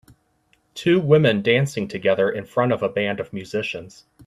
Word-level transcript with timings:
Two 0.73 0.99
women 0.99 1.43
dancing 1.43 1.87
together 1.87 2.27
in 2.31 2.43
front 2.43 2.71
of 2.71 2.81
a 2.81 2.89
band 2.89 3.19
of 3.19 3.31
musicians. 3.31 4.05